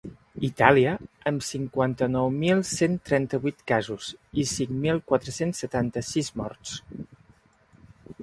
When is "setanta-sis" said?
5.65-6.31